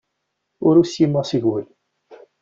[0.67, 1.67] Ur usimeɣ seg-wen.